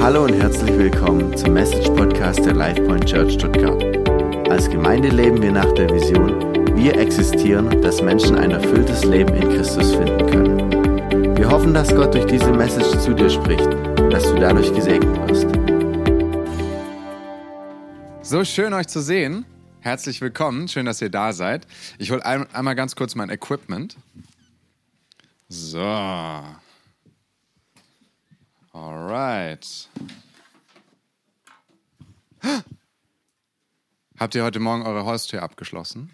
[0.00, 3.82] Hallo und herzlich willkommen zum Message Podcast der LifePoint Church Stuttgart.
[4.48, 9.48] Als Gemeinde leben wir nach der Vision, wir existieren, dass Menschen ein erfülltes Leben in
[9.48, 11.36] Christus finden können.
[11.36, 15.16] Wir hoffen, dass Gott durch diese Message zu dir spricht und dass du dadurch gesegnet
[15.28, 15.46] wirst.
[18.22, 19.44] So schön euch zu sehen.
[19.80, 21.66] Herzlich willkommen, schön, dass ihr da seid.
[21.98, 23.96] Ich hole ein, einmal ganz kurz mein Equipment.
[25.48, 25.78] So.
[28.76, 29.88] Alright.
[34.18, 36.10] Habt ihr heute Morgen eure Haustür abgeschlossen?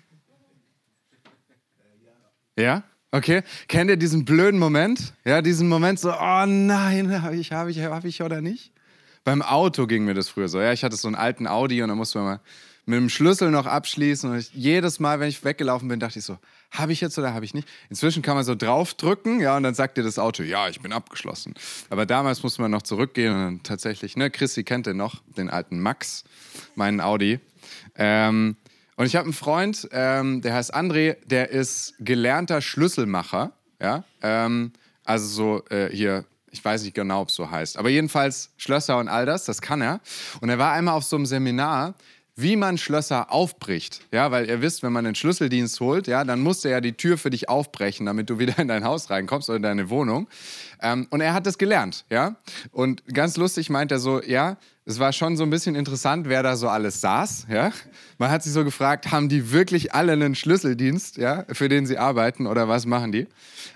[2.57, 2.85] Ja?
[3.11, 3.43] Okay.
[3.67, 5.13] Kennt ihr diesen blöden Moment?
[5.25, 8.73] Ja, diesen Moment so, oh nein, habe ich, habe ich, habe ich oder nicht?
[9.25, 10.61] Beim Auto ging mir das früher so.
[10.61, 12.41] Ja, ich hatte so einen alten Audi und da musste man mal
[12.85, 14.31] mit dem Schlüssel noch abschließen.
[14.31, 16.39] Und ich, jedes Mal, wenn ich weggelaufen bin, dachte ich so,
[16.71, 17.69] habe ich jetzt oder habe ich nicht?
[17.91, 20.93] Inzwischen kann man so draufdrücken, ja, und dann sagt dir das Auto, ja, ich bin
[20.93, 21.55] abgeschlossen.
[21.91, 25.51] Aber damals musste man noch zurückgehen und dann tatsächlich, ne, Chrissy kennt den noch, den
[25.51, 26.25] alten Max,
[26.75, 27.41] meinen Audi.
[27.95, 28.57] Ähm,
[28.97, 34.73] und ich habe einen Freund, ähm, der heißt André, der ist gelernter Schlüsselmacher, ja, ähm,
[35.05, 37.79] also so äh, hier ich weiß nicht genau, ob es so heißt.
[37.79, 40.01] Aber jedenfalls Schlösser und all das, das kann er.
[40.41, 41.95] Und er war einmal auf so einem Seminar,
[42.35, 44.01] wie man Schlösser aufbricht.
[44.11, 46.95] Ja, weil ihr wisst, wenn man einen Schlüsseldienst holt, ja, dann muss der ja die
[46.95, 50.29] Tür für dich aufbrechen, damit du wieder in dein Haus reinkommst oder in deine Wohnung.
[50.81, 52.37] Ähm, und er hat das gelernt, ja.
[52.71, 56.43] Und ganz lustig meint er so, ja, es war schon so ein bisschen interessant, wer
[56.43, 57.71] da so alles saß, ja.
[58.17, 61.99] Man hat sich so gefragt, haben die wirklich alle einen Schlüsseldienst, ja, für den sie
[61.99, 63.27] arbeiten oder was machen die?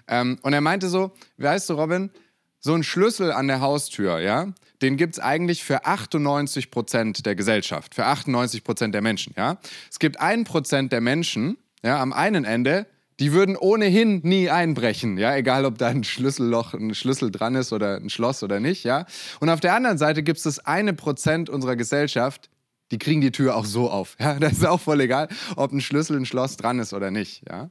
[0.09, 2.11] Ähm, und er meinte so, weißt du, Robin,
[2.59, 4.49] so ein Schlüssel an der Haustür, ja,
[4.83, 9.35] den gibt es eigentlich für 98 Prozent der Gesellschaft, für 98 Prozent der Menschen.
[9.37, 9.59] Ja?
[9.91, 12.87] Es gibt ein Prozent der Menschen ja, am einen Ende,
[13.19, 17.73] die würden ohnehin nie einbrechen, ja, egal ob da ein Schlüsselloch, ein Schlüssel dran ist
[17.73, 19.07] oder ein Schloss oder nicht, ja.
[19.41, 22.51] Und auf der anderen Seite gibt es das eine Prozent unserer Gesellschaft,
[22.91, 24.35] die kriegen die Tür auch so auf, ja.
[24.41, 27.71] Das ist auch voll egal, ob ein Schlüssel, ein Schloss dran ist oder nicht, ja.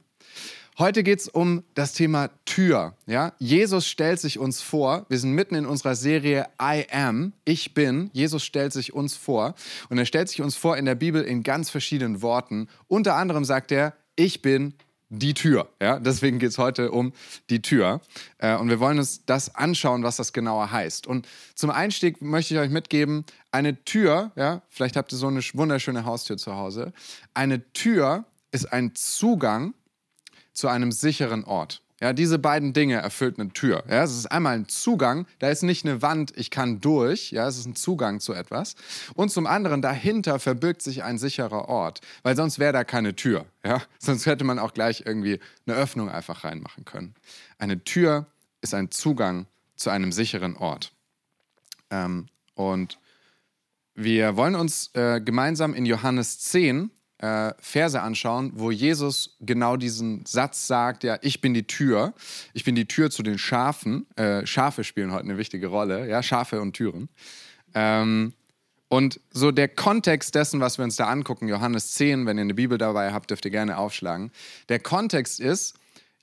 [0.78, 2.94] Heute geht es um das Thema Tür.
[3.06, 3.32] Ja?
[3.38, 5.06] Jesus stellt sich uns vor.
[5.08, 8.10] Wir sind mitten in unserer Serie I am, ich bin.
[8.12, 9.54] Jesus stellt sich uns vor.
[9.88, 12.68] Und er stellt sich uns vor in der Bibel in ganz verschiedenen Worten.
[12.88, 14.74] Unter anderem sagt er, ich bin
[15.08, 15.66] die Tür.
[15.80, 15.98] Ja?
[15.98, 17.14] Deswegen geht es heute um
[17.48, 18.02] die Tür.
[18.36, 21.06] Äh, und wir wollen uns das anschauen, was das genauer heißt.
[21.06, 25.40] Und zum Einstieg möchte ich euch mitgeben, eine Tür, ja, vielleicht habt ihr so eine
[25.54, 26.92] wunderschöne Haustür zu Hause,
[27.32, 29.72] eine Tür ist ein Zugang
[30.56, 31.82] zu einem sicheren Ort.
[32.00, 33.82] Ja, diese beiden Dinge erfüllt eine Tür.
[33.88, 37.48] Ja, es ist einmal ein Zugang, da ist nicht eine Wand, ich kann durch, ja,
[37.48, 38.76] es ist ein Zugang zu etwas.
[39.14, 43.46] Und zum anderen, dahinter verbirgt sich ein sicherer Ort, weil sonst wäre da keine Tür.
[43.64, 43.82] Ja?
[43.98, 47.14] Sonst hätte man auch gleich irgendwie eine Öffnung einfach reinmachen können.
[47.58, 48.26] Eine Tür
[48.60, 50.92] ist ein Zugang zu einem sicheren Ort.
[51.90, 52.98] Ähm, und
[53.94, 60.24] wir wollen uns äh, gemeinsam in Johannes 10 äh, Verse anschauen, wo Jesus genau diesen
[60.26, 62.14] Satz sagt, ja, ich bin die Tür,
[62.52, 64.06] ich bin die Tür zu den Schafen.
[64.16, 67.08] Äh, Schafe spielen heute eine wichtige Rolle, ja, Schafe und Türen.
[67.74, 68.32] Ähm,
[68.88, 72.54] und so der Kontext dessen, was wir uns da angucken, Johannes 10, wenn ihr eine
[72.54, 74.30] Bibel dabei habt, dürft ihr gerne aufschlagen.
[74.68, 75.74] Der Kontext ist,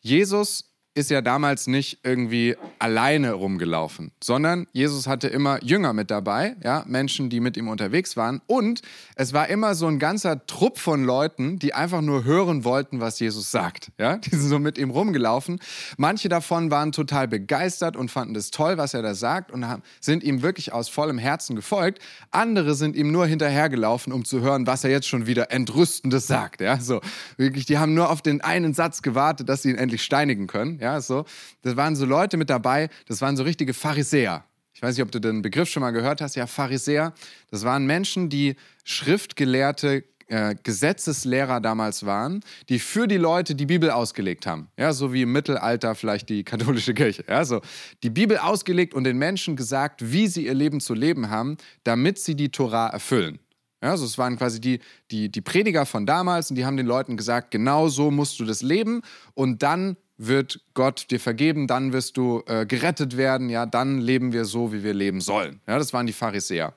[0.01, 6.55] Jesus ist ja damals nicht irgendwie alleine rumgelaufen, sondern Jesus hatte immer Jünger mit dabei,
[6.63, 8.41] ja, Menschen, die mit ihm unterwegs waren.
[8.45, 8.81] Und
[9.15, 13.19] es war immer so ein ganzer Trupp von Leuten, die einfach nur hören wollten, was
[13.19, 13.91] Jesus sagt.
[13.97, 15.59] Ja, die sind so mit ihm rumgelaufen.
[15.97, 19.65] Manche davon waren total begeistert und fanden es toll, was er da sagt und
[19.99, 21.99] sind ihm wirklich aus vollem Herzen gefolgt.
[22.29, 26.61] Andere sind ihm nur hinterhergelaufen, um zu hören, was er jetzt schon wieder Entrüstendes sagt.
[26.61, 27.01] Ja, so
[27.37, 30.79] wirklich, die haben nur auf den einen Satz gewartet, dass sie ihn endlich steinigen können.
[30.83, 31.23] Ja, so.
[31.61, 34.43] Das waren so Leute mit dabei, das waren so richtige Pharisäer.
[34.73, 36.35] Ich weiß nicht, ob du den Begriff schon mal gehört hast.
[36.35, 37.13] Ja, Pharisäer,
[37.49, 43.91] das waren Menschen, die schriftgelehrte äh, Gesetzeslehrer damals waren, die für die Leute die Bibel
[43.91, 44.67] ausgelegt haben.
[44.77, 47.23] Ja, so wie im Mittelalter vielleicht die katholische Kirche.
[47.29, 47.61] Ja, so
[48.03, 51.55] die Bibel ausgelegt und den Menschen gesagt, wie sie ihr Leben zu leben haben,
[51.85, 53.39] damit sie die Tora erfüllen.
[53.81, 54.79] Ja, also es waren quasi die,
[55.11, 58.45] die, die Prediger von damals und die haben den Leuten gesagt, genau so musst du
[58.45, 59.01] das leben
[59.33, 64.31] und dann wird Gott dir vergeben, dann wirst du äh, gerettet werden, ja, dann leben
[64.31, 65.61] wir so, wie wir leben sollen.
[65.67, 66.75] Ja, das waren die Pharisäer.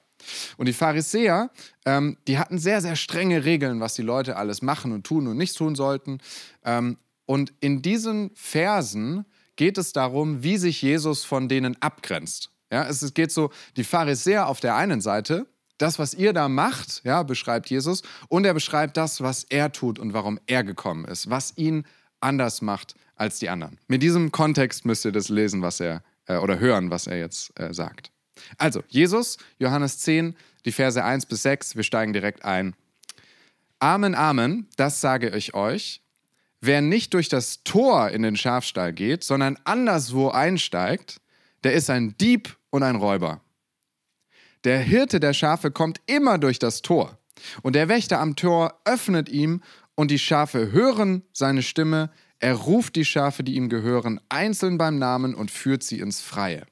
[0.57, 1.51] Und die Pharisäer,
[1.85, 5.37] ähm, die hatten sehr, sehr strenge Regeln, was die Leute alles machen und tun und
[5.37, 6.19] nicht tun sollten.
[6.65, 6.97] Ähm,
[7.27, 12.51] und in diesen Versen geht es darum, wie sich Jesus von denen abgrenzt.
[12.71, 15.47] Ja, es geht so, die Pharisäer auf der einen Seite,
[15.79, 19.99] das, was ihr da macht, ja, beschreibt Jesus, und er beschreibt das, was er tut
[19.99, 21.85] und warum er gekommen ist, was ihn
[22.21, 23.79] anders macht als die anderen.
[23.89, 27.59] Mit diesem Kontext müsst ihr das lesen, was er äh, oder hören, was er jetzt
[27.59, 28.13] äh, sagt.
[28.59, 32.75] Also, Jesus, Johannes 10, die Verse 1 bis 6, wir steigen direkt ein.
[33.79, 36.03] Amen, Amen, das sage ich euch.
[36.61, 41.21] Wer nicht durch das Tor in den Schafstall geht, sondern anderswo einsteigt,
[41.65, 43.41] der ist ein Dieb und ein Räuber.
[44.65, 47.19] Der Hirte der Schafe kommt immer durch das Tor.
[47.63, 49.63] Und der Wächter am Tor öffnet ihm,
[49.97, 52.11] und die Schafe hören seine Stimme.
[52.39, 56.67] Er ruft die Schafe, die ihm gehören, einzeln beim Namen und führt sie ins Freie.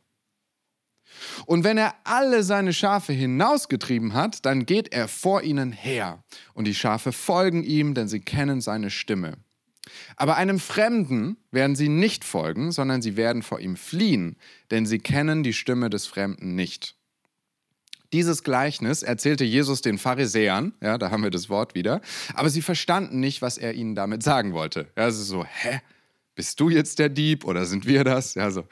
[1.46, 6.22] Und wenn er alle seine Schafe hinausgetrieben hat, dann geht er vor ihnen her.
[6.55, 9.38] Und die Schafe folgen ihm, denn sie kennen seine Stimme.
[10.16, 14.37] Aber einem Fremden werden sie nicht folgen, sondern sie werden vor ihm fliehen,
[14.70, 16.96] denn sie kennen die Stimme des Fremden nicht.
[18.14, 22.00] Dieses Gleichnis erzählte Jesus den Pharisäern, ja, da haben wir das Wort wieder,
[22.34, 24.87] aber sie verstanden nicht, was er ihnen damit sagen wollte.
[24.96, 25.81] Ja, ist so, hä,
[26.37, 28.37] bist du jetzt der Dieb oder sind wir das?
[28.37, 28.69] Ja, so.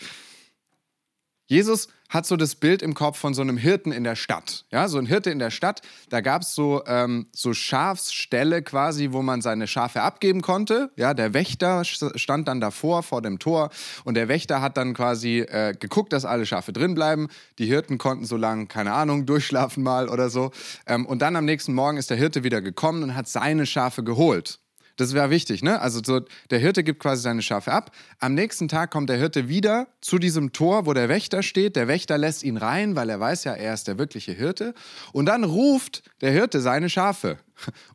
[1.52, 4.64] Jesus hat so das Bild im Kopf von so einem Hirten in der Stadt.
[4.70, 9.12] Ja, so ein Hirte in der Stadt, da gab es so, ähm, so Schafsställe quasi,
[9.12, 10.90] wo man seine Schafe abgeben konnte.
[10.96, 13.69] Ja, der Wächter stand dann davor, vor dem Tor
[14.04, 17.28] und der Wächter hat dann quasi äh, geguckt, dass alle Schafe drin bleiben.
[17.58, 20.52] Die Hirten konnten so lange, keine Ahnung, durchschlafen mal oder so.
[20.87, 24.02] Ähm, und dann am nächsten Morgen ist der Hirte wieder gekommen und hat seine Schafe
[24.02, 24.61] geholt.
[24.96, 25.80] Das wäre wichtig, ne?
[25.80, 27.92] Also so, der Hirte gibt quasi seine Schafe ab.
[28.18, 31.76] Am nächsten Tag kommt der Hirte wieder zu diesem Tor, wo der Wächter steht.
[31.76, 34.74] Der Wächter lässt ihn rein, weil er weiß ja, er ist der wirkliche Hirte.
[35.12, 37.38] Und dann ruft der Hirte seine Schafe.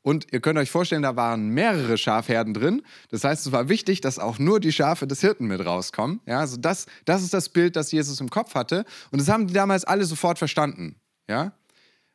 [0.02, 2.82] Und ihr könnt euch vorstellen, da waren mehrere Schafherden drin.
[3.10, 6.22] Das heißt, es war wichtig, dass auch nur die Schafe des Hirten mit rauskommen.
[6.26, 8.86] Ja, also das, das ist das Bild, das Jesus im Kopf hatte.
[9.12, 10.96] Und das haben die damals alle sofort verstanden.
[11.28, 11.54] Ja?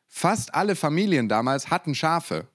[0.07, 2.47] Fast alle Familien damals hatten Schafe.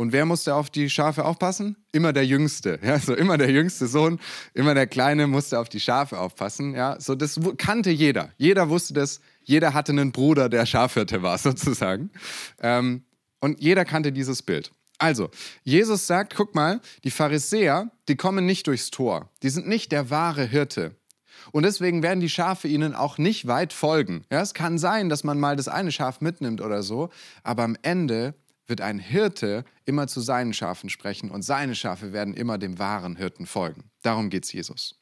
[0.00, 1.76] Und wer musste auf die Schafe aufpassen?
[1.92, 2.78] Immer der Jüngste.
[2.82, 4.18] Ja, so immer der jüngste Sohn,
[4.54, 6.74] immer der Kleine musste auf die Schafe aufpassen.
[6.74, 8.32] Ja, so das kannte jeder.
[8.38, 9.20] Jeder wusste das.
[9.44, 12.08] Jeder hatte einen Bruder, der Schafhirte war, sozusagen.
[12.62, 13.04] Ähm,
[13.40, 14.72] und jeder kannte dieses Bild.
[14.96, 15.28] Also,
[15.64, 19.28] Jesus sagt: guck mal, die Pharisäer, die kommen nicht durchs Tor.
[19.42, 20.96] Die sind nicht der wahre Hirte.
[21.52, 24.24] Und deswegen werden die Schafe ihnen auch nicht weit folgen.
[24.32, 27.10] Ja, es kann sein, dass man mal das eine Schaf mitnimmt oder so,
[27.42, 28.34] aber am Ende
[28.70, 33.16] wird ein Hirte immer zu seinen Schafen sprechen und seine Schafe werden immer dem wahren
[33.16, 33.90] Hirten folgen.
[34.02, 34.94] Darum geht es Jesus.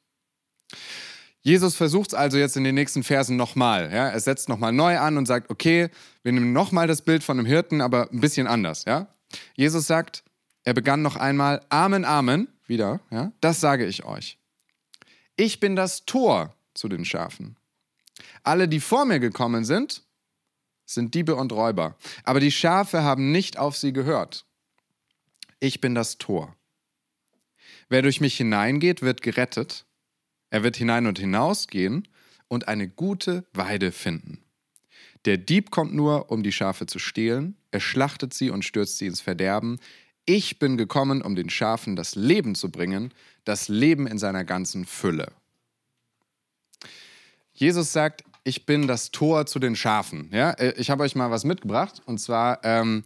[1.41, 3.85] Jesus versucht es also jetzt in den nächsten Versen nochmal.
[3.93, 4.09] Ja?
[4.09, 5.89] Er setzt nochmal neu an und sagt, okay,
[6.23, 8.85] wir nehmen nochmal das Bild von einem Hirten, aber ein bisschen anders.
[8.87, 9.15] Ja?
[9.55, 10.25] Jesus sagt,
[10.65, 13.33] er begann noch einmal, Amen, Amen, wieder, ja?
[13.41, 14.39] das sage ich euch.
[15.37, 17.57] Ich bin das Tor zu den Schafen.
[18.43, 20.03] Alle, die vor mir gekommen sind,
[20.89, 21.97] sind Diebe und Räuber.
[22.25, 24.47] Aber die Schafe haben nicht auf sie gehört.
[25.61, 26.57] Ich bin das Tor.
[27.89, 29.85] Wer durch mich hineingeht, wird gerettet.
[30.51, 32.09] Er wird hinein und hinausgehen
[32.49, 34.43] und eine gute Weide finden.
[35.25, 37.57] Der Dieb kommt nur, um die Schafe zu stehlen.
[37.71, 39.79] Er schlachtet sie und stürzt sie ins Verderben.
[40.25, 43.13] Ich bin gekommen, um den Schafen das Leben zu bringen,
[43.45, 45.33] das Leben in seiner ganzen Fülle.
[47.53, 50.31] Jesus sagt, ich bin das Tor zu den Schafen.
[50.33, 50.51] Ja?
[50.53, 52.03] Äh, ich habe euch mal was mitgebracht.
[52.07, 53.05] Und zwar, ähm,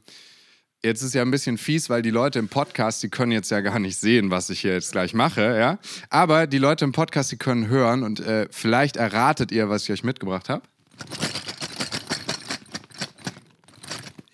[0.82, 3.60] jetzt ist ja ein bisschen fies, weil die Leute im Podcast, die können jetzt ja
[3.60, 5.58] gar nicht sehen, was ich hier jetzt gleich mache.
[5.58, 5.78] Ja?
[6.10, 9.92] Aber die Leute im Podcast, die können hören und äh, vielleicht erratet ihr, was ich
[9.92, 10.62] euch mitgebracht habe.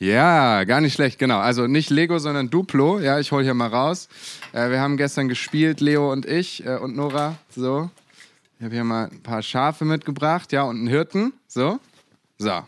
[0.01, 1.39] Ja, gar nicht schlecht, genau.
[1.39, 3.01] Also nicht Lego, sondern Duplo.
[3.01, 4.09] Ja, ich hole hier mal raus.
[4.53, 7.37] Äh, wir haben gestern gespielt, Leo und ich äh, und Nora.
[7.51, 7.91] So,
[8.59, 11.33] ich habe hier mal ein paar Schafe mitgebracht, ja, und einen Hirten.
[11.47, 11.79] So.
[12.39, 12.65] So.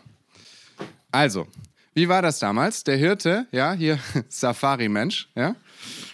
[1.11, 1.47] Also,
[1.93, 2.85] wie war das damals?
[2.85, 5.55] Der Hirte, ja, hier Safari-Mensch, ja.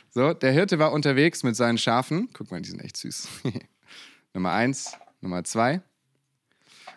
[0.09, 2.29] So, der Hirte war unterwegs mit seinen Schafen.
[2.33, 3.27] Guck mal, die sind echt süß.
[4.33, 5.75] Nummer eins, Nummer zwei.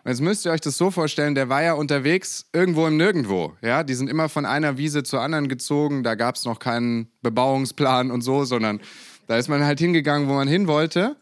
[0.02, 3.54] Und jetzt müsst ihr euch das so vorstellen, der war ja unterwegs irgendwo im Nirgendwo.
[3.60, 6.02] Ja, die sind immer von einer Wiese zur anderen gezogen.
[6.02, 8.80] Da gab es noch keinen Bebauungsplan und so, sondern
[9.26, 11.16] da ist man halt hingegangen, wo man hin wollte.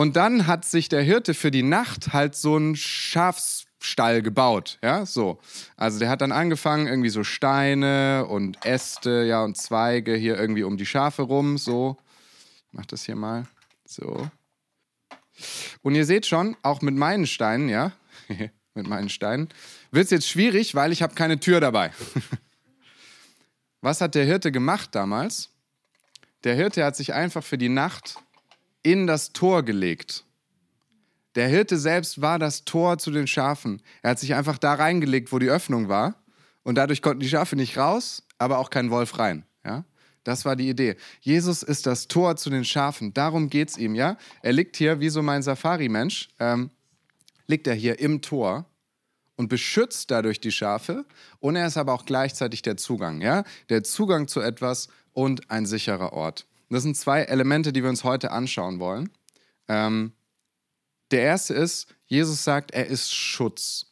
[0.00, 5.04] Und dann hat sich der Hirte für die Nacht halt so einen Schafsstall gebaut, ja,
[5.04, 5.40] so.
[5.76, 10.62] Also der hat dann angefangen, irgendwie so Steine und Äste, ja, und Zweige hier irgendwie
[10.62, 11.98] um die Schafe rum, so.
[12.68, 13.46] Ich mach das hier mal,
[13.84, 14.26] so.
[15.82, 17.92] Und ihr seht schon, auch mit meinen Steinen, ja,
[18.74, 19.50] mit meinen Steinen,
[19.90, 21.90] wird es jetzt schwierig, weil ich habe keine Tür dabei.
[23.82, 25.50] Was hat der Hirte gemacht damals?
[26.44, 28.16] Der Hirte hat sich einfach für die Nacht
[28.82, 30.24] in das Tor gelegt.
[31.34, 33.82] Der Hirte selbst war das Tor zu den Schafen.
[34.02, 36.16] Er hat sich einfach da reingelegt, wo die Öffnung war.
[36.62, 39.44] Und dadurch konnten die Schafe nicht raus, aber auch kein Wolf rein.
[39.64, 39.84] Ja?
[40.24, 40.96] Das war die Idee.
[41.20, 43.14] Jesus ist das Tor zu den Schafen.
[43.14, 43.94] Darum geht es ihm.
[43.94, 44.16] Ja?
[44.42, 46.70] Er liegt hier wie so mein Safari-Mensch, ähm,
[47.46, 48.66] liegt er hier im Tor
[49.40, 51.06] und beschützt dadurch die Schafe
[51.38, 53.44] und er ist aber auch gleichzeitig der Zugang, ja?
[53.70, 56.46] Der Zugang zu etwas und ein sicherer Ort.
[56.70, 59.10] Das sind zwei Elemente, die wir uns heute anschauen wollen.
[59.68, 60.12] Ähm,
[61.10, 63.86] der erste ist, Jesus sagt, er ist Schutz.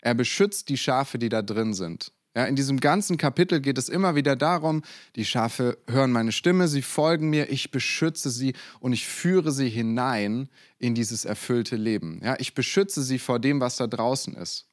[0.00, 2.12] Er beschützt die Schafe, die da drin sind.
[2.36, 4.82] Ja, in diesem ganzen Kapitel geht es immer wieder darum,
[5.14, 9.68] die Schafe hören meine Stimme, sie folgen mir, ich beschütze sie und ich führe sie
[9.68, 12.20] hinein in dieses erfüllte Leben.
[12.24, 14.66] Ja, ich beschütze sie vor dem, was da draußen ist.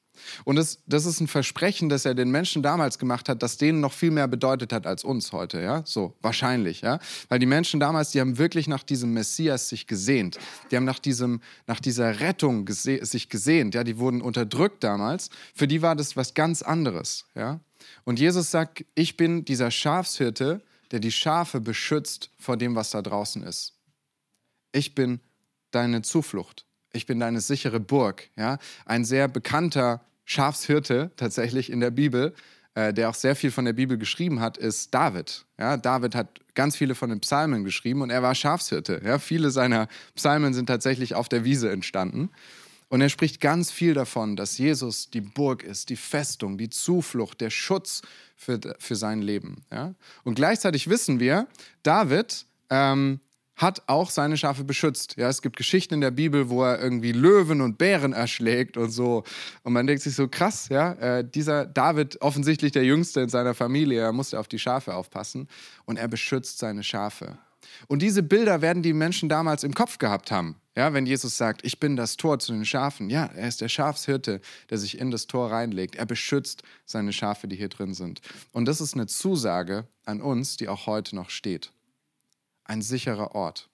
[0.44, 3.80] Und das, das ist ein Versprechen, das er den Menschen damals gemacht hat, das denen
[3.80, 5.84] noch viel mehr bedeutet hat als uns heute, ja?
[5.86, 7.00] So, wahrscheinlich, ja?
[7.30, 10.40] Weil die Menschen damals, die haben wirklich nach diesem Messias sich gesehnt.
[10.72, 13.84] Die haben nach, diesem, nach dieser Rettung gese sich gesehnt, ja?
[13.84, 15.30] Die wurden unterdrückt damals.
[15.54, 17.60] Für die war das was ganz anderes, ja?
[18.04, 20.62] Und Jesus sagt, ich bin dieser Schafshirte,
[20.92, 23.74] der die Schafe beschützt vor dem, was da draußen ist.
[24.72, 25.20] Ich bin
[25.72, 26.66] deine Zuflucht.
[26.94, 28.30] Ich bin deine sichere Burg.
[28.36, 28.58] Ja?
[28.86, 30.01] Ein sehr bekannter
[30.32, 32.34] Schafshirte tatsächlich in der Bibel,
[32.74, 35.46] äh, der auch sehr viel von der Bibel geschrieben hat, ist David.
[35.60, 39.02] Ja, David hat ganz viele von den Psalmen geschrieben und er war Schafshirte.
[39.04, 42.30] Ja, viele seiner Psalmen sind tatsächlich auf der Wiese entstanden.
[42.88, 47.40] Und er spricht ganz viel davon, dass Jesus die Burg ist, die Festung, die Zuflucht,
[47.42, 48.02] der Schutz
[48.36, 49.64] für, für sein Leben.
[49.72, 49.94] Ja?
[50.24, 51.48] Und gleichzeitig wissen wir,
[51.84, 53.20] David ähm,
[53.62, 55.15] hat auch seine Schafe beschützt.
[55.18, 58.89] Ja, es gibt Geschichten in der Bibel, wo er irgendwie Löwen und Bären erschlägt und
[58.89, 59.24] so.
[59.63, 63.53] Und man denkt sich so, krass, ja, äh, dieser David, offensichtlich der Jüngste in seiner
[63.53, 65.48] Familie, er musste auf die Schafe aufpassen
[65.86, 67.38] und er beschützt seine Schafe.
[67.88, 70.56] Und diese Bilder werden die Menschen damals im Kopf gehabt haben.
[70.75, 73.10] Ja, wenn Jesus sagt, ich bin das Tor zu den Schafen.
[73.10, 74.39] Ja, er ist der Schafshirte,
[74.70, 75.96] der sich in das Tor reinlegt.
[75.96, 78.22] Er beschützt seine Schafe, die hier drin sind.
[78.51, 81.72] Und das ist eine Zusage an uns, die auch heute noch steht
[82.72, 83.70] ein sicherer Ort.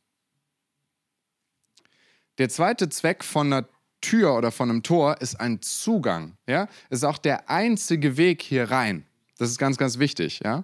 [2.39, 3.68] Der zweite Zweck von einer
[4.01, 6.36] Tür oder von einem Tor ist ein Zugang.
[6.48, 6.68] Ja?
[6.89, 9.06] Ist auch der einzige Weg hier rein.
[9.38, 10.42] Das ist ganz, ganz wichtig.
[10.44, 10.63] Ja?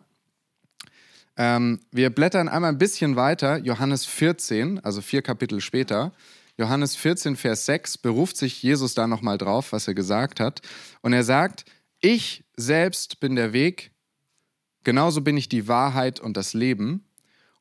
[1.37, 6.11] Ähm, wir blättern einmal ein bisschen weiter, Johannes 14, also vier Kapitel später.
[6.57, 10.61] Johannes 14, Vers 6 beruft sich Jesus da nochmal drauf, was er gesagt hat.
[11.01, 11.65] Und er sagt,
[11.99, 13.91] ich selbst bin der Weg,
[14.83, 17.05] genauso bin ich die Wahrheit und das Leben.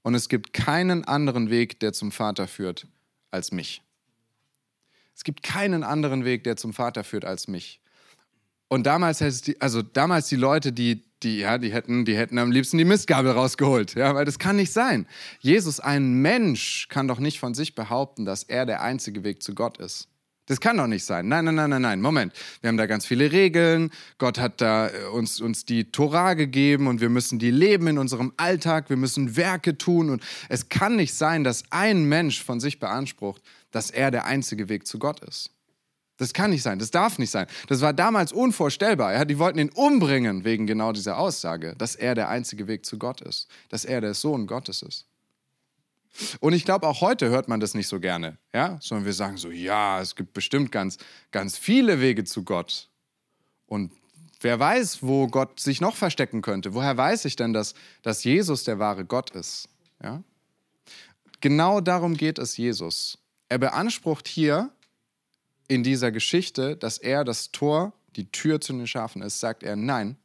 [0.02, 2.86] Und es gibt keinen anderen Weg, der zum Vater führt,
[3.30, 3.82] als mich.
[5.14, 7.80] Es gibt keinen anderen Weg, der zum Vater führt, als mich.
[8.68, 9.22] Und damals,
[9.60, 13.32] also damals die Leute, die, die, ja, die hätten, die hätten am liebsten die Mistgabel
[13.32, 15.06] rausgeholt, ja, weil das kann nicht sein.
[15.40, 19.54] Jesus, ein Mensch, kann doch nicht von sich behaupten, dass er der einzige Weg zu
[19.54, 20.08] Gott ist.
[20.46, 21.28] Das kann doch nicht sein.
[21.28, 22.00] Nein, nein, nein, nein, nein.
[22.00, 22.32] Moment.
[22.60, 23.90] Wir haben da ganz viele Regeln.
[24.18, 27.98] Gott hat da äh, uns, uns die Torah gegeben und wir müssen die leben in
[27.98, 28.90] unserem Alltag.
[28.90, 30.10] Wir müssen Werke tun.
[30.10, 34.68] Und es kann nicht sein, dass ein Mensch von sich beansprucht, dass er der einzige
[34.68, 35.50] Weg zu Gott ist.
[36.16, 36.78] Das kann nicht sein.
[36.78, 37.46] Das darf nicht sein.
[37.68, 39.12] Das war damals unvorstellbar.
[39.12, 42.98] Ja, die wollten ihn umbringen wegen genau dieser Aussage, dass er der einzige Weg zu
[42.98, 43.48] Gott ist.
[43.68, 45.06] Dass er der Sohn Gottes ist.
[46.40, 48.78] Und ich glaube, auch heute hört man das nicht so gerne, ja?
[48.80, 50.98] sondern wir sagen so, ja, es gibt bestimmt ganz,
[51.30, 52.88] ganz viele Wege zu Gott.
[53.66, 53.92] Und
[54.40, 56.74] wer weiß, wo Gott sich noch verstecken könnte?
[56.74, 59.68] Woher weiß ich denn, dass, dass Jesus der wahre Gott ist?
[60.02, 60.22] Ja?
[61.40, 63.18] Genau darum geht es Jesus.
[63.48, 64.70] Er beansprucht hier
[65.68, 69.76] in dieser Geschichte, dass er das Tor, die Tür zu den Schafen ist, sagt er,
[69.76, 70.16] nein,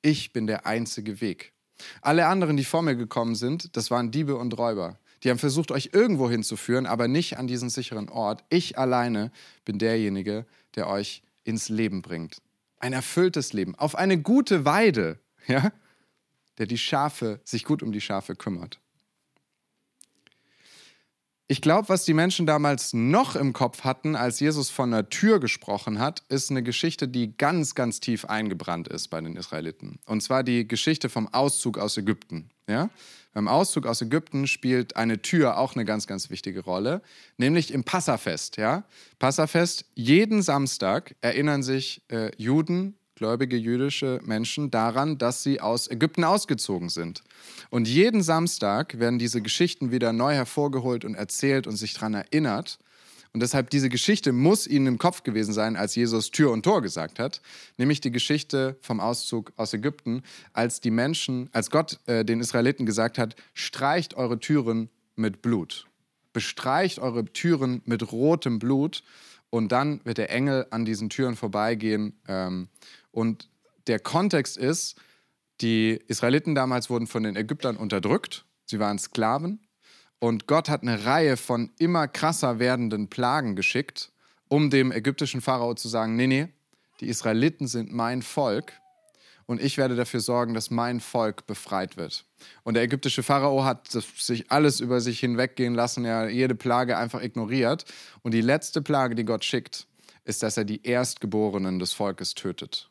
[0.00, 1.52] ich bin der einzige Weg.
[2.00, 4.98] Alle anderen, die vor mir gekommen sind, das waren Diebe und Räuber.
[5.24, 8.44] Die haben versucht, euch irgendwo hinzuführen, aber nicht an diesen sicheren Ort.
[8.50, 9.32] Ich alleine
[9.64, 10.44] bin derjenige,
[10.76, 12.42] der euch ins Leben bringt.
[12.78, 15.72] Ein erfülltes Leben, auf eine gute Weide, ja?
[16.58, 18.80] der die Schafe, sich gut um die Schafe kümmert.
[21.46, 25.40] Ich glaube, was die Menschen damals noch im Kopf hatten, als Jesus von einer Tür
[25.40, 29.98] gesprochen hat, ist eine Geschichte, die ganz, ganz tief eingebrannt ist bei den Israeliten.
[30.06, 32.48] Und zwar die Geschichte vom Auszug aus Ägypten.
[32.66, 32.88] Ja?
[33.34, 37.02] Beim Auszug aus Ägypten spielt eine Tür auch eine ganz, ganz wichtige Rolle,
[37.36, 38.56] nämlich im Passafest.
[38.56, 38.84] Ja?
[39.18, 46.24] Passafest, jeden Samstag erinnern sich äh, Juden, gläubige jüdische Menschen daran, dass sie aus Ägypten
[46.24, 47.22] ausgezogen sind.
[47.70, 52.78] Und jeden Samstag werden diese Geschichten wieder neu hervorgeholt und erzählt und sich daran erinnert.
[53.32, 56.82] Und deshalb diese Geschichte muss ihnen im Kopf gewesen sein, als Jesus Tür und Tor
[56.82, 57.40] gesagt hat,
[57.78, 62.86] nämlich die Geschichte vom Auszug aus Ägypten, als die Menschen, als Gott äh, den Israeliten
[62.86, 65.86] gesagt hat, streicht eure Türen mit Blut,
[66.32, 69.02] bestreicht eure Türen mit rotem Blut
[69.50, 72.20] und dann wird der Engel an diesen Türen vorbeigehen.
[72.28, 72.68] Ähm,
[73.14, 73.48] und
[73.86, 74.96] der Kontext ist,
[75.60, 79.60] die Israeliten damals wurden von den Ägyptern unterdrückt, sie waren Sklaven
[80.18, 84.10] und Gott hat eine Reihe von immer krasser werdenden Plagen geschickt,
[84.48, 86.48] um dem ägyptischen Pharao zu sagen, nee, nee,
[87.00, 88.72] die Israeliten sind mein Volk
[89.46, 92.24] und ich werde dafür sorgen, dass mein Volk befreit wird.
[92.62, 97.22] Und der ägyptische Pharao hat sich alles über sich hinweggehen lassen, er jede Plage einfach
[97.22, 97.84] ignoriert.
[98.22, 99.86] Und die letzte Plage, die Gott schickt,
[100.24, 102.90] ist, dass er die Erstgeborenen des Volkes tötet.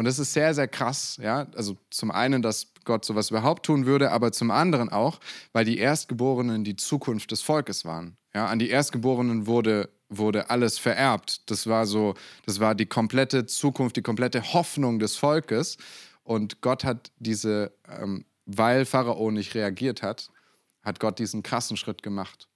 [0.00, 1.18] Und das ist sehr, sehr krass.
[1.22, 1.46] Ja?
[1.54, 5.20] Also zum einen, dass Gott sowas überhaupt tun würde, aber zum anderen auch,
[5.52, 8.16] weil die Erstgeborenen die Zukunft des Volkes waren.
[8.32, 8.46] Ja?
[8.46, 11.50] An die Erstgeborenen wurde wurde alles vererbt.
[11.50, 12.14] Das war so,
[12.46, 15.76] das war die komplette Zukunft, die komplette Hoffnung des Volkes.
[16.22, 20.30] Und Gott hat diese, ähm, weil Pharao nicht reagiert hat,
[20.82, 22.48] hat Gott diesen krassen Schritt gemacht.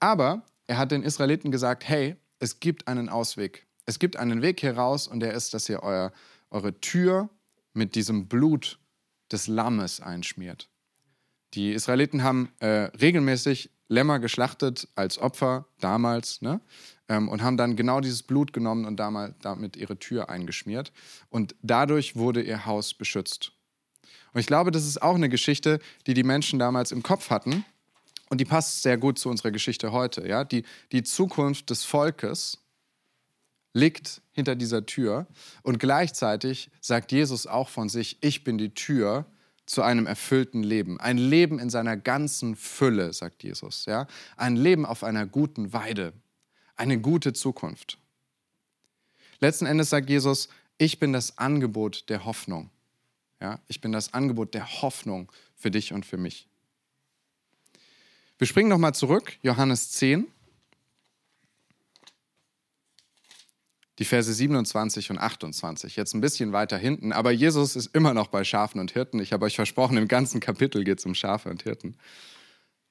[0.00, 3.68] Aber er hat den Israeliten gesagt, hey, es gibt einen Ausweg.
[3.86, 6.12] Es gibt einen Weg hier raus und der ist, dass ihr euer,
[6.50, 7.28] eure Tür
[7.72, 8.78] mit diesem Blut
[9.30, 10.68] des Lammes einschmiert.
[11.54, 16.42] Die Israeliten haben äh, regelmäßig Lämmer geschlachtet als Opfer damals.
[16.42, 16.60] Ne?
[17.08, 20.92] ähm, und haben dann genau dieses Blut genommen und damit ihre Tür eingeschmiert.
[21.30, 23.52] Und dadurch wurde ihr Haus beschützt.
[24.32, 27.64] Und ich glaube, das ist auch eine Geschichte, die die Menschen damals im Kopf hatten.
[28.28, 30.28] Und die passt sehr gut zu unserer Geschichte heute.
[30.28, 30.44] Ja?
[30.44, 32.58] Die, die Zukunft des Volkes
[33.78, 35.26] liegt hinter dieser Tür.
[35.62, 39.26] Und gleichzeitig sagt Jesus auch von sich, ich bin die Tür
[39.64, 40.98] zu einem erfüllten Leben.
[41.00, 43.84] Ein Leben in seiner ganzen Fülle, sagt Jesus.
[43.86, 44.06] Ja?
[44.36, 46.12] Ein Leben auf einer guten Weide
[46.78, 47.98] eine gute Zukunft.
[49.40, 52.70] Letzten Endes sagt Jesus, ich bin das Angebot der Hoffnung.
[53.40, 56.48] Ja, ich bin das Angebot der Hoffnung für dich und für mich.
[58.38, 60.26] Wir springen nochmal zurück, Johannes 10,
[63.98, 65.96] die Verse 27 und 28.
[65.96, 69.20] Jetzt ein bisschen weiter hinten, aber Jesus ist immer noch bei Schafen und Hirten.
[69.20, 71.96] Ich habe euch versprochen, im ganzen Kapitel geht es um Schafe und Hirten.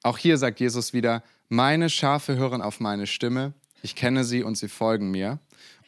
[0.03, 4.57] Auch hier sagt Jesus wieder, meine Schafe hören auf meine Stimme ich kenne sie und
[4.57, 5.39] sie folgen mir.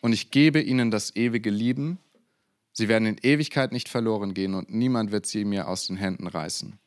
[0.01, 1.99] Und ich gebe ihnen das ewige Lieben.
[2.71, 6.27] Sie werden in Ewigkeit nicht verloren gehen und niemand wird sie mir aus den Händen
[6.27, 6.79] reißen.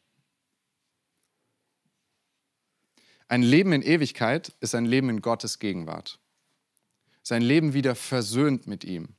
[3.28, 6.18] Ein Leben in Ewigkeit ist ein Leben in Gottes Gegenwart.
[7.22, 9.10] Sein Leben wieder versöhnt mit ihm.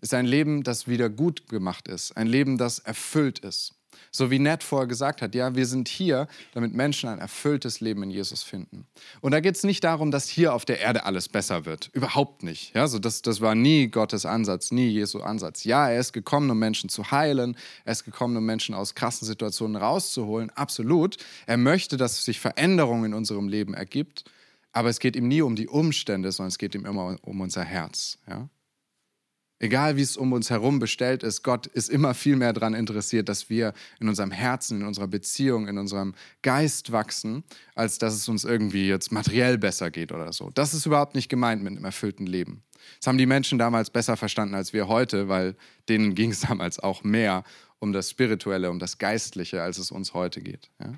[0.00, 2.16] Ist ein Leben, das wieder gut gemacht ist.
[2.16, 3.74] Ein Leben, das erfüllt ist.
[4.12, 8.02] So wie Ned vorher gesagt hat, ja, wir sind hier, damit Menschen ein erfülltes Leben
[8.02, 8.86] in Jesus finden.
[9.20, 11.90] Und da geht es nicht darum, dass hier auf der Erde alles besser wird.
[11.92, 12.74] Überhaupt nicht.
[12.74, 15.64] Ja, so das, das war nie Gottes Ansatz, nie Jesu Ansatz.
[15.64, 17.56] Ja, er ist gekommen, um Menschen zu heilen.
[17.84, 20.50] Er ist gekommen, um Menschen aus krassen Situationen rauszuholen.
[20.50, 21.16] Absolut.
[21.46, 24.24] Er möchte, dass sich Veränderung in unserem Leben ergibt.
[24.72, 27.64] Aber es geht ihm nie um die Umstände, sondern es geht ihm immer um unser
[27.64, 28.18] Herz.
[28.28, 28.48] Ja?
[29.62, 33.28] Egal wie es um uns herum bestellt ist, Gott ist immer viel mehr daran interessiert,
[33.28, 38.26] dass wir in unserem Herzen, in unserer Beziehung, in unserem Geist wachsen, als dass es
[38.26, 40.50] uns irgendwie jetzt materiell besser geht oder so.
[40.54, 42.62] Das ist überhaupt nicht gemeint mit einem erfüllten Leben.
[42.98, 45.54] Das haben die Menschen damals besser verstanden als wir heute, weil
[45.90, 47.44] denen ging es damals auch mehr
[47.80, 50.70] um das Spirituelle, um das Geistliche, als es uns heute geht.
[50.80, 50.94] Ja?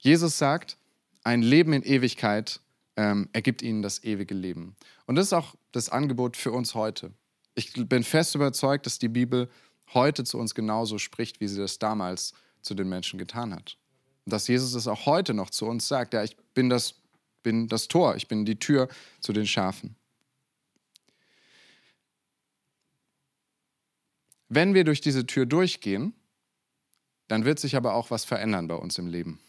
[0.00, 0.76] Jesus sagt,
[1.24, 2.60] ein Leben in Ewigkeit
[2.96, 4.76] ähm, ergibt ihnen das ewige Leben.
[5.06, 7.12] Und das ist auch das Angebot für uns heute
[7.54, 9.50] ich bin fest überzeugt, dass die Bibel
[9.94, 13.76] heute zu uns genauso spricht, wie sie das damals zu den Menschen getan hat.
[14.24, 16.94] Und dass Jesus es auch heute noch zu uns sagt, ja, ich bin das,
[17.42, 18.88] bin das Tor, ich bin die Tür
[19.20, 19.96] zu den Schafen.
[24.48, 26.14] Wenn wir durch diese Tür durchgehen,
[27.28, 29.40] dann wird sich aber auch was verändern bei uns im Leben.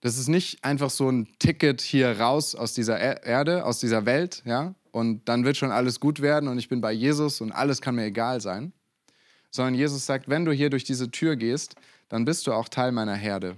[0.00, 4.42] Das ist nicht einfach so ein Ticket hier raus aus dieser Erde, aus dieser Welt,
[4.44, 7.80] ja, und dann wird schon alles gut werden und ich bin bei Jesus und alles
[7.80, 8.72] kann mir egal sein.
[9.50, 11.74] Sondern Jesus sagt, wenn du hier durch diese Tür gehst,
[12.08, 13.56] dann bist du auch Teil meiner Herde.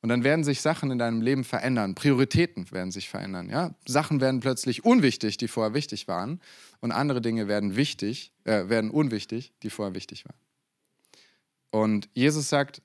[0.00, 3.48] Und dann werden sich Sachen in deinem Leben verändern, Prioritäten werden sich verändern.
[3.48, 3.74] Ja?
[3.86, 6.40] Sachen werden plötzlich unwichtig, die vorher wichtig waren,
[6.80, 10.36] und andere Dinge werden wichtig, äh, werden unwichtig, die vorher wichtig waren.
[11.70, 12.82] Und Jesus sagt,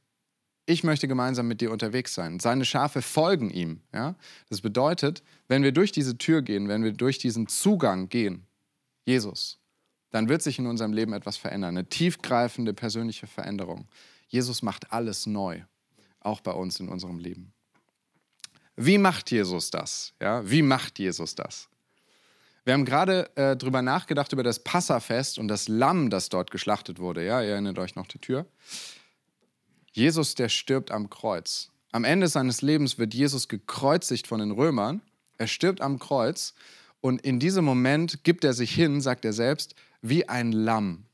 [0.70, 2.40] ich möchte gemeinsam mit dir unterwegs sein.
[2.40, 3.82] Seine Schafe folgen ihm.
[3.92, 4.16] Ja?
[4.50, 8.46] Das bedeutet, wenn wir durch diese Tür gehen, wenn wir durch diesen Zugang gehen,
[9.04, 9.58] Jesus,
[10.12, 13.88] dann wird sich in unserem Leben etwas verändern, eine tiefgreifende persönliche Veränderung.
[14.28, 15.62] Jesus macht alles neu,
[16.20, 17.52] auch bei uns in unserem Leben.
[18.76, 20.14] Wie macht Jesus das?
[20.22, 21.68] Ja, wie macht Jesus das?
[22.64, 27.00] Wir haben gerade äh, darüber nachgedacht, über das Passafest und das Lamm, das dort geschlachtet
[27.00, 27.26] wurde.
[27.26, 28.46] Ja, ihr erinnert euch noch die Tür.
[29.92, 31.72] Jesus, der stirbt am Kreuz.
[31.92, 35.02] Am Ende seines Lebens wird Jesus gekreuzigt von den Römern.
[35.38, 36.54] Er stirbt am Kreuz
[37.02, 41.06] und in diesem Moment gibt er sich hin, sagt er selbst, wie ein Lamm.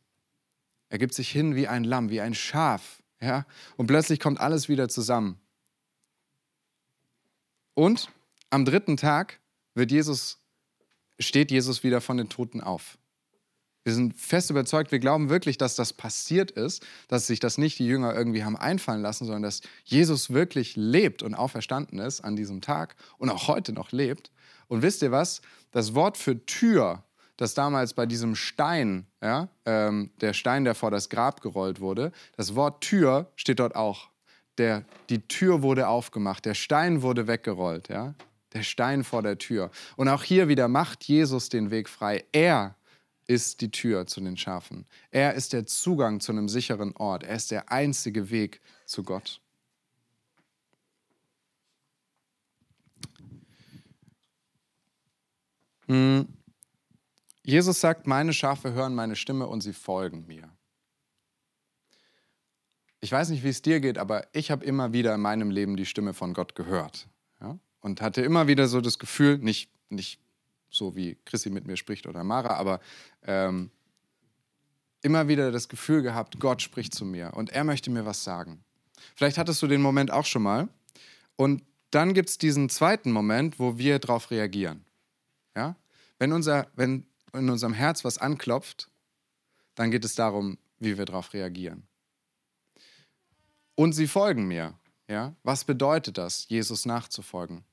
[0.89, 3.01] Er gibt sich hin wie ein Lamm, wie ein Schaf.
[3.21, 3.45] Ja?
[3.77, 5.39] Und plötzlich kommt alles wieder zusammen.
[7.73, 8.09] Und
[8.49, 9.39] am dritten Tag
[9.73, 10.39] wird Jesus
[11.19, 12.97] steht Jesus wieder von den Toten auf.
[13.86, 17.78] Wir sind fest überzeugt, wir glauben wirklich, dass das passiert ist, dass sich das nicht
[17.78, 22.36] die Jünger irgendwie haben einfallen lassen, sondern dass Jesus wirklich lebt und auferstanden ist an
[22.36, 24.32] diesem Tag und auch heute noch lebt.
[24.67, 25.43] Und wisst ihr was?
[25.69, 27.04] Das Wort für Tür,
[27.38, 32.12] das damals bei diesem Stein, ja, ähm, der Stein, der vor das Grab gerollt wurde,
[32.38, 34.10] das Wort Tür steht dort auch.
[34.58, 38.15] Der, die Tür wurde aufgemacht, der Stein wurde weggerollt, ja,
[38.54, 39.69] der Stein vor der Tür.
[39.95, 42.24] Und auch hier wieder macht Jesus den Weg frei.
[42.32, 42.76] Er
[43.27, 44.85] ist die Tür zu den Schafen.
[45.11, 47.23] Er ist der Zugang zu einem sicheren Ort.
[47.23, 49.41] Er ist der einzige Weg zu Gott.
[55.88, 56.27] Hm.
[57.43, 60.49] Jesus sagt, meine Schafe hören meine Stimme und sie folgen mir.
[63.01, 65.77] Ich weiß nicht, wie es dir geht, aber ich habe immer wieder in meinem Leben
[65.77, 67.07] die Stimme von Gott gehört.
[67.39, 67.59] Ja?
[67.81, 70.19] Und hatte immer wieder so das Gefühl, nicht, nicht
[70.75, 72.79] so wie Chrissy mit mir spricht oder Mara, aber
[73.23, 73.71] ähm,
[75.01, 78.63] immer wieder das Gefühl gehabt, Gott spricht zu mir und er möchte mir was sagen.
[79.15, 80.67] Vielleicht hattest du den Moment auch schon mal.
[81.35, 84.83] Und dann gibt es diesen zweiten Moment, wo wir darauf reagieren.
[85.55, 85.75] Ja?
[86.17, 88.89] Wenn, unser, wenn in unserem Herz was anklopft,
[89.75, 91.88] dann geht es darum, wie wir darauf reagieren.
[93.75, 94.73] Und sie folgen mir.
[95.07, 95.35] Ja?
[95.43, 97.63] Was bedeutet das, Jesus nachzufolgen?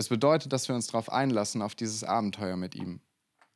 [0.00, 3.00] Es bedeutet, dass wir uns darauf einlassen, auf dieses Abenteuer mit ihm,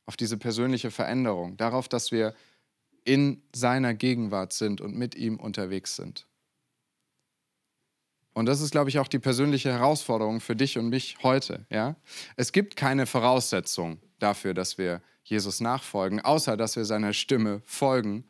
[0.04, 2.34] auf diese persönliche Veränderung, darauf, dass wir
[3.02, 6.26] in seiner Gegenwart sind und mit ihm unterwegs sind.
[8.34, 11.64] Und das ist, glaube ich, auch die persönliche Herausforderung für dich und mich heute.
[11.70, 11.96] Ja?
[12.36, 18.28] Es gibt keine Voraussetzung dafür, dass wir Jesus nachfolgen, außer dass wir seiner Stimme folgen,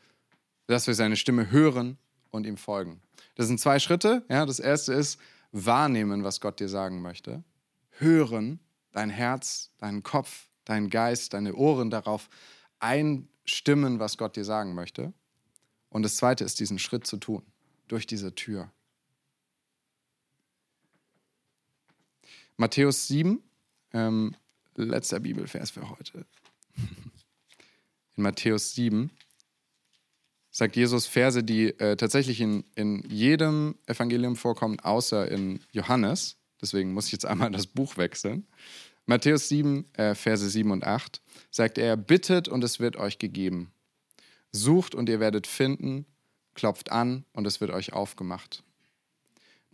[0.68, 1.98] dass wir seine Stimme hören
[2.30, 3.02] und ihm folgen.
[3.34, 4.24] Das sind zwei Schritte.
[4.28, 4.46] Ja?
[4.46, 5.18] Das erste ist
[5.50, 7.42] wahrnehmen, was Gott dir sagen möchte
[7.98, 8.60] hören,
[8.92, 12.28] dein Herz, deinen Kopf, deinen Geist, deine Ohren darauf
[12.78, 15.12] einstimmen, was Gott dir sagen möchte.
[15.90, 17.42] Und das Zweite ist, diesen Schritt zu tun,
[17.88, 18.70] durch diese Tür.
[22.56, 23.42] Matthäus 7,
[23.92, 24.36] ähm,
[24.76, 26.26] letzter Bibelvers für heute.
[28.16, 29.10] In Matthäus 7
[30.50, 36.36] sagt Jesus Verse, die äh, tatsächlich in, in jedem Evangelium vorkommen, außer in Johannes.
[36.64, 38.46] Deswegen muss ich jetzt einmal das Buch wechseln.
[39.04, 43.70] Matthäus 7, äh, Verse 7 und 8 sagt er, bittet und es wird euch gegeben.
[44.50, 46.06] Sucht und ihr werdet finden,
[46.54, 48.62] klopft an und es wird euch aufgemacht.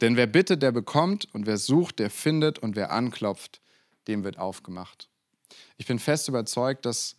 [0.00, 3.61] Denn wer bittet, der bekommt und wer sucht, der findet und wer anklopft,
[4.09, 5.09] dem wird aufgemacht.
[5.76, 7.14] Ich bin fest überzeugt, dass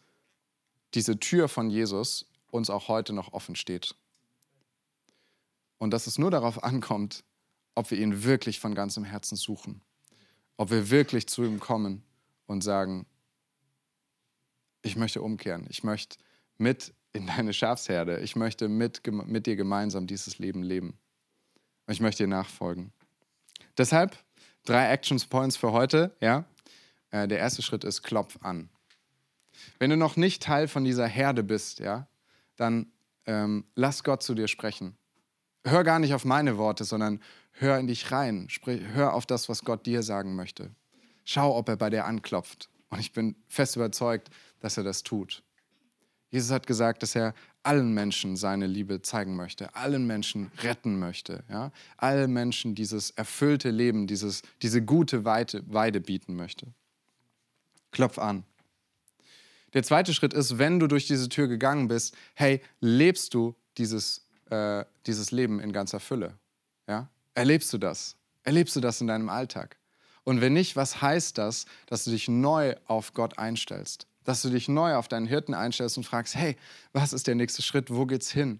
[0.96, 3.96] diese Tür von Jesus uns auch heute noch offen steht.
[5.78, 7.24] Und dass es nur darauf ankommt,
[7.76, 9.82] ob wir ihn wirklich von ganzem Herzen suchen.
[10.58, 12.04] Ob wir wirklich zu ihm kommen
[12.46, 13.06] und sagen,
[14.82, 16.18] ich möchte umkehren, ich möchte
[16.58, 20.98] mit in deine Schafsherde, ich möchte mit, mit dir gemeinsam dieses Leben leben.
[21.86, 22.94] Und ich möchte dir nachfolgen.
[23.78, 24.18] Deshalb
[24.66, 26.16] drei Action Points für heute.
[26.20, 26.46] Ja?
[27.10, 28.70] Äh, der erste Schritt ist, klopf an.
[29.80, 32.08] Wenn du noch nicht Teil von dieser Herde bist, ja,
[32.56, 32.92] dann
[33.26, 34.98] ähm, lass Gott zu dir sprechen.
[35.66, 38.50] Hör gar nicht auf meine Worte, sondern Hör in dich rein.
[38.50, 40.72] Sprich, hör auf das, was Gott dir sagen möchte.
[41.24, 42.70] Schau, ob er bei dir anklopft.
[42.90, 45.44] Und ich bin fest überzeugt, dass er das tut.
[46.30, 47.34] Jesus hat gesagt, dass er
[47.64, 51.72] allen Menschen seine Liebe zeigen möchte, allen Menschen retten möchte, ja?
[51.98, 56.68] allen Menschen dieses erfüllte Leben, dieses, diese gute Weide, Weide bieten möchte.
[57.92, 58.46] Klopf an.
[59.74, 64.28] Der zweite Schritt ist, wenn du durch diese Tür gegangen bist, hey, lebst du dieses,
[64.50, 66.38] äh, dieses Leben in ganzer Fülle?
[67.34, 68.15] Erlebst du das?
[68.44, 69.78] Erlebst du das in deinem Alltag?
[70.24, 74.08] Und wenn nicht, was heißt das, dass du dich neu auf Gott einstellst?
[74.24, 76.56] Dass du dich neu auf deinen Hirten einstellst und fragst, hey,
[76.94, 77.89] was ist der nächste Schritt?
[77.89, 78.60] Wo geht's hin?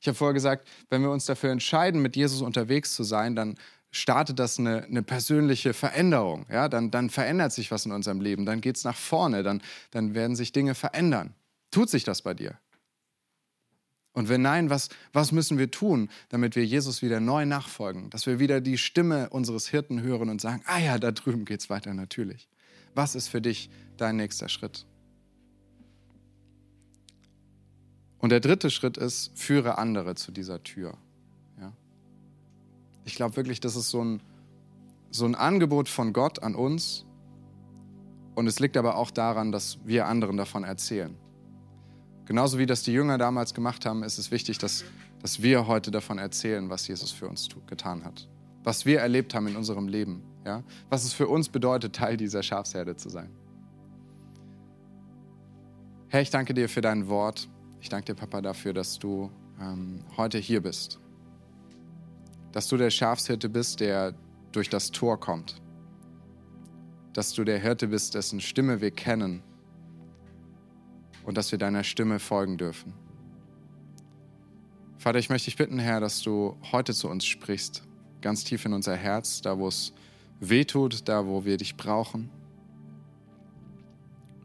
[0.00, 3.56] Ich habe vorher gesagt, wenn wir uns dafür entscheiden, mit Jesus unterwegs zu sein, dann
[3.90, 6.46] startet das eine, eine persönliche Veränderung.
[6.50, 6.68] Ja?
[6.68, 10.14] Dann, dann verändert sich was in unserem Leben, dann geht es nach vorne, dann, dann
[10.14, 11.34] werden sich Dinge verändern.
[11.70, 12.58] Tut sich das bei dir?
[14.16, 18.08] Und wenn nein, was, was müssen wir tun, damit wir Jesus wieder neu nachfolgen?
[18.08, 21.60] Dass wir wieder die Stimme unseres Hirten hören und sagen, ah ja, da drüben geht
[21.60, 22.48] es weiter natürlich.
[22.94, 24.86] Was ist für dich dein nächster Schritt?
[28.16, 30.96] Und der dritte Schritt ist, führe andere zu dieser Tür.
[31.60, 31.74] Ja?
[33.04, 34.22] Ich glaube wirklich, das ist so ein,
[35.10, 37.04] so ein Angebot von Gott an uns.
[38.34, 41.14] Und es liegt aber auch daran, dass wir anderen davon erzählen.
[42.26, 44.84] Genauso wie das die Jünger damals gemacht haben, ist es wichtig, dass,
[45.22, 48.28] dass wir heute davon erzählen, was Jesus für uns getan hat.
[48.64, 50.22] Was wir erlebt haben in unserem Leben.
[50.44, 50.64] Ja?
[50.90, 53.30] Was es für uns bedeutet, Teil dieser Schafsherde zu sein.
[56.08, 57.48] Herr, ich danke dir für dein Wort.
[57.80, 60.98] Ich danke dir, Papa, dafür, dass du ähm, heute hier bist.
[62.50, 64.14] Dass du der Schafshirte bist, der
[64.50, 65.60] durch das Tor kommt.
[67.12, 69.44] Dass du der Hirte bist, dessen Stimme wir kennen
[71.26, 72.94] und dass wir deiner Stimme folgen dürfen.
[74.96, 77.82] Vater, ich möchte dich bitten, Herr, dass du heute zu uns sprichst,
[78.22, 79.92] ganz tief in unser Herz, da wo es
[80.40, 82.30] weh tut, da wo wir dich brauchen.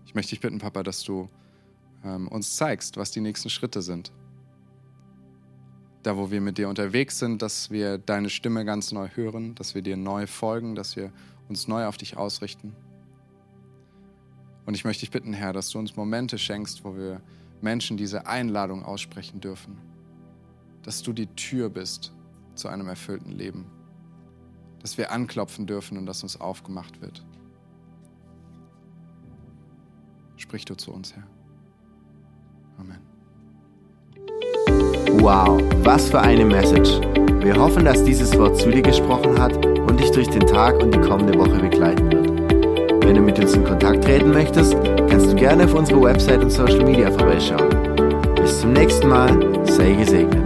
[0.06, 1.30] Ich möchte dich bitten, Papa, dass du
[2.04, 4.12] ähm, uns zeigst, was die nächsten Schritte sind.
[6.04, 9.76] Da, wo wir mit dir unterwegs sind, dass wir deine Stimme ganz neu hören, dass
[9.76, 11.12] wir dir neu folgen, dass wir
[11.48, 12.76] uns neu auf dich ausrichten.
[14.66, 17.22] Und ich möchte dich bitten, Herr, dass du uns Momente schenkst, wo wir
[17.62, 19.78] Menschen diese Einladung aussprechen dürfen.
[20.84, 22.12] Dass du die Tür bist
[22.56, 23.66] zu einem erfüllten Leben.
[24.82, 27.24] Dass wir anklopfen dürfen und dass uns aufgemacht wird.
[30.38, 31.28] Sprich du zu uns, Herr.
[32.80, 33.00] Amen.
[35.20, 37.00] Wow, was für eine Message.
[37.42, 40.94] Wir hoffen, dass dieses Wort zu dir gesprochen hat und dich durch den Tag und
[40.94, 42.31] die kommende Woche begleiten wird.
[43.02, 44.76] Wenn du mit uns in Kontakt treten möchtest,
[45.10, 47.70] kannst du gerne auf unsere Website und Social Media vorbeischauen.
[48.36, 50.41] Bis zum nächsten Mal, sei gesegnet.